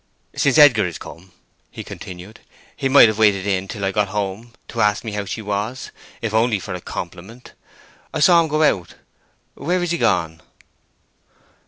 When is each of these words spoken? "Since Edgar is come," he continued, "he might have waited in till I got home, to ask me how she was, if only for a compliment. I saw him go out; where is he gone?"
"Since 0.35 0.57
Edgar 0.57 0.87
is 0.87 0.97
come," 0.97 1.31
he 1.69 1.83
continued, 1.83 2.39
"he 2.75 2.89
might 2.89 3.07
have 3.07 3.19
waited 3.19 3.45
in 3.45 3.67
till 3.67 3.85
I 3.85 3.91
got 3.91 4.07
home, 4.07 4.51
to 4.69 4.81
ask 4.81 5.03
me 5.03 5.11
how 5.11 5.25
she 5.25 5.43
was, 5.43 5.91
if 6.23 6.33
only 6.33 6.57
for 6.57 6.73
a 6.73 6.81
compliment. 6.81 7.53
I 8.11 8.19
saw 8.19 8.41
him 8.41 8.47
go 8.47 8.63
out; 8.63 8.95
where 9.53 9.83
is 9.83 9.91
he 9.91 9.99
gone?" 9.99 10.41